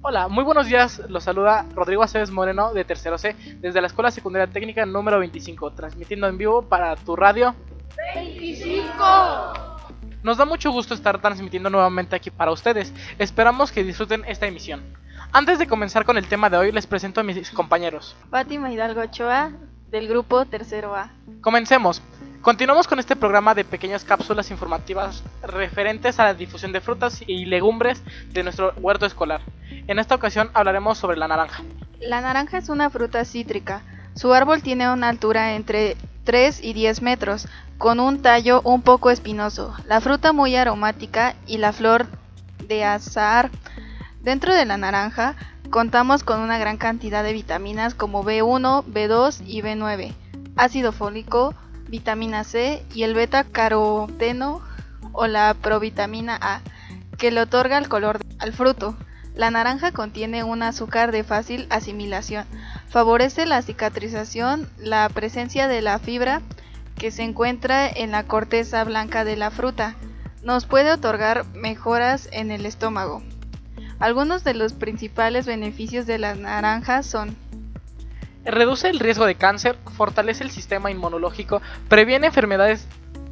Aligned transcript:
Hola, 0.00 0.28
muy 0.28 0.44
buenos 0.44 0.68
días. 0.68 1.02
Los 1.08 1.24
saluda 1.24 1.66
Rodrigo 1.74 2.04
Aceves 2.04 2.30
Moreno 2.30 2.72
de 2.72 2.84
Tercero 2.84 3.18
C 3.18 3.34
desde 3.60 3.80
la 3.80 3.88
Escuela 3.88 4.12
Secundaria 4.12 4.46
Técnica 4.46 4.86
número 4.86 5.18
25, 5.18 5.72
transmitiendo 5.72 6.28
en 6.28 6.38
vivo 6.38 6.62
para 6.62 6.94
tu 6.94 7.16
radio 7.16 7.54
25. 8.14 8.94
Nos 10.22 10.36
da 10.36 10.44
mucho 10.44 10.70
gusto 10.70 10.94
estar 10.94 11.20
transmitiendo 11.20 11.68
nuevamente 11.68 12.14
aquí 12.14 12.30
para 12.30 12.52
ustedes. 12.52 12.94
Esperamos 13.18 13.72
que 13.72 13.82
disfruten 13.82 14.24
esta 14.26 14.46
emisión. 14.46 14.82
Antes 15.32 15.58
de 15.58 15.66
comenzar 15.66 16.04
con 16.04 16.16
el 16.16 16.28
tema 16.28 16.48
de 16.48 16.58
hoy, 16.58 16.72
les 16.72 16.86
presento 16.86 17.20
a 17.20 17.24
mis 17.24 17.50
compañeros. 17.50 18.14
Fátima 18.30 18.72
Hidalgo 18.72 19.00
Ochoa, 19.00 19.50
del 19.90 20.06
grupo 20.06 20.46
Tercero 20.46 20.94
A. 20.94 21.10
Comencemos. 21.40 22.02
Continuamos 22.40 22.86
con 22.86 23.00
este 23.00 23.16
programa 23.16 23.54
de 23.54 23.64
pequeñas 23.64 24.04
cápsulas 24.04 24.52
informativas 24.52 25.24
referentes 25.42 26.20
a 26.20 26.24
la 26.24 26.34
difusión 26.34 26.72
de 26.72 26.80
frutas 26.80 27.22
y 27.26 27.46
legumbres 27.46 28.02
de 28.32 28.44
nuestro 28.44 28.72
huerto 28.76 29.04
escolar. 29.04 29.40
En 29.88 29.98
esta 29.98 30.14
ocasión 30.14 30.50
hablaremos 30.52 30.98
sobre 30.98 31.16
la 31.16 31.28
naranja. 31.28 31.62
La 31.98 32.20
naranja 32.20 32.58
es 32.58 32.68
una 32.68 32.90
fruta 32.90 33.24
cítrica. 33.24 33.82
Su 34.14 34.34
árbol 34.34 34.62
tiene 34.62 34.92
una 34.92 35.08
altura 35.08 35.54
entre 35.54 35.96
3 36.24 36.62
y 36.62 36.74
10 36.74 37.00
metros, 37.00 37.48
con 37.78 37.98
un 37.98 38.20
tallo 38.20 38.60
un 38.64 38.82
poco 38.82 39.10
espinoso, 39.10 39.74
la 39.86 40.02
fruta 40.02 40.34
muy 40.34 40.56
aromática 40.56 41.36
y 41.46 41.56
la 41.56 41.72
flor 41.72 42.06
de 42.66 42.84
azahar. 42.84 43.50
Dentro 44.20 44.54
de 44.54 44.66
la 44.66 44.76
naranja 44.76 45.36
contamos 45.70 46.22
con 46.22 46.40
una 46.40 46.58
gran 46.58 46.76
cantidad 46.76 47.24
de 47.24 47.32
vitaminas 47.32 47.94
como 47.94 48.22
B1, 48.22 48.84
B2 48.84 49.42
y 49.46 49.62
B9, 49.62 50.12
ácido 50.56 50.92
fólico, 50.92 51.54
vitamina 51.88 52.44
C 52.44 52.84
y 52.92 53.04
el 53.04 53.14
beta-caroteno 53.14 54.60
o 55.12 55.26
la 55.26 55.54
provitamina 55.54 56.36
A, 56.42 56.60
que 57.16 57.30
le 57.30 57.40
otorga 57.40 57.78
el 57.78 57.88
color 57.88 58.18
al 58.38 58.52
fruto. 58.52 58.94
La 59.34 59.50
naranja 59.50 59.92
contiene 59.92 60.42
un 60.44 60.62
azúcar 60.62 61.12
de 61.12 61.24
fácil 61.24 61.66
asimilación, 61.70 62.46
favorece 62.88 63.46
la 63.46 63.62
cicatrización, 63.62 64.68
la 64.78 65.08
presencia 65.08 65.68
de 65.68 65.82
la 65.82 65.98
fibra 65.98 66.42
que 66.96 67.10
se 67.10 67.22
encuentra 67.22 67.88
en 67.88 68.10
la 68.10 68.24
corteza 68.24 68.82
blanca 68.84 69.24
de 69.24 69.36
la 69.36 69.50
fruta, 69.50 69.94
nos 70.42 70.66
puede 70.66 70.90
otorgar 70.90 71.44
mejoras 71.54 72.28
en 72.32 72.50
el 72.50 72.66
estómago. 72.66 73.22
Algunos 74.00 74.44
de 74.44 74.54
los 74.54 74.72
principales 74.72 75.46
beneficios 75.46 76.06
de 76.06 76.18
la 76.18 76.34
naranja 76.34 77.02
son 77.02 77.36
Reduce 78.44 78.88
el 78.88 78.98
riesgo 78.98 79.26
de 79.26 79.34
cáncer, 79.34 79.76
fortalece 79.96 80.42
el 80.42 80.50
sistema 80.50 80.90
inmunológico, 80.90 81.60
previene 81.88 82.28
enfermedades 82.28 82.86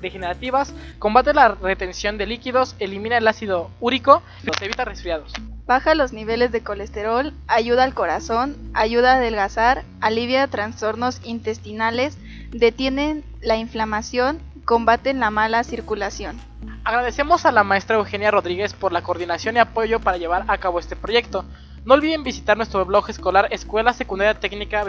degenerativas, 0.00 0.74
combate 0.98 1.34
la 1.34 1.48
retención 1.54 2.18
de 2.18 2.26
líquidos, 2.26 2.76
elimina 2.78 3.18
el 3.18 3.28
ácido 3.28 3.70
úrico, 3.80 4.22
los 4.44 4.60
evita 4.62 4.84
resfriados. 4.84 5.32
Baja 5.66 5.94
los 5.94 6.12
niveles 6.14 6.50
de 6.50 6.62
colesterol, 6.62 7.34
ayuda 7.46 7.84
al 7.84 7.92
corazón, 7.92 8.56
ayuda 8.72 9.12
a 9.12 9.16
adelgazar, 9.16 9.84
alivia 10.00 10.46
trastornos 10.46 11.20
intestinales, 11.24 12.16
detiene 12.50 13.22
la 13.42 13.56
inflamación, 13.56 14.40
combate 14.64 15.12
la 15.12 15.30
mala 15.30 15.64
circulación. 15.64 16.40
Agradecemos 16.84 17.44
a 17.44 17.52
la 17.52 17.64
maestra 17.64 17.96
Eugenia 17.96 18.30
Rodríguez 18.30 18.72
por 18.72 18.92
la 18.92 19.02
coordinación 19.02 19.56
y 19.56 19.58
apoyo 19.58 20.00
para 20.00 20.16
llevar 20.16 20.44
a 20.48 20.56
cabo 20.56 20.80
este 20.80 20.96
proyecto. 20.96 21.44
No 21.84 21.94
olviden 21.94 22.22
visitar 22.22 22.56
nuestro 22.56 22.84
blog 22.84 23.10
escolar 23.10 23.48
Escuela 23.50 23.92
Secundaria 23.92 24.40
Técnica 24.40 24.84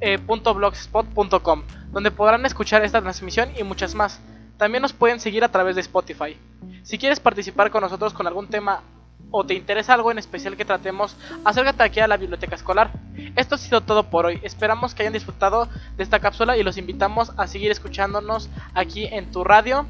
25mmcc.blogspot.com, 0.00 1.62
donde 1.92 2.10
podrán 2.10 2.46
escuchar 2.46 2.84
esta 2.84 3.00
transmisión 3.00 3.50
y 3.56 3.62
muchas 3.62 3.94
más. 3.94 4.20
También 4.56 4.82
nos 4.82 4.92
pueden 4.92 5.20
seguir 5.20 5.44
a 5.44 5.50
través 5.50 5.74
de 5.74 5.82
Spotify. 5.82 6.36
Si 6.82 6.98
quieres 6.98 7.20
participar 7.20 7.70
con 7.70 7.82
nosotros 7.82 8.12
con 8.12 8.26
algún 8.26 8.48
tema 8.48 8.82
o 9.30 9.44
te 9.44 9.54
interesa 9.54 9.94
algo 9.94 10.10
en 10.10 10.18
especial 10.18 10.56
que 10.56 10.64
tratemos, 10.64 11.16
acércate 11.44 11.82
aquí 11.82 12.00
a 12.00 12.08
la 12.08 12.16
biblioteca 12.16 12.56
escolar. 12.56 12.90
Esto 13.36 13.54
ha 13.54 13.58
sido 13.58 13.80
todo 13.80 14.10
por 14.10 14.26
hoy. 14.26 14.40
Esperamos 14.42 14.94
que 14.94 15.02
hayan 15.02 15.12
disfrutado 15.12 15.68
de 15.96 16.02
esta 16.02 16.20
cápsula 16.20 16.56
y 16.56 16.62
los 16.62 16.76
invitamos 16.78 17.32
a 17.36 17.46
seguir 17.46 17.70
escuchándonos 17.70 18.50
aquí 18.74 19.06
en 19.06 19.30
tu 19.30 19.44
radio 19.44 19.86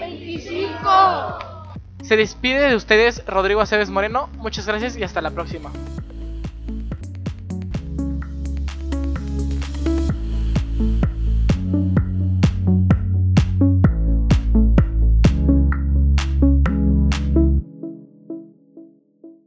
25. 0.00 1.54
Se 2.02 2.16
despide 2.16 2.68
de 2.68 2.76
ustedes 2.76 3.24
Rodrigo 3.26 3.60
Aceves 3.60 3.90
Moreno. 3.90 4.28
Muchas 4.36 4.66
gracias 4.66 4.96
y 4.96 5.02
hasta 5.02 5.22
la 5.22 5.30
próxima. 5.30 5.70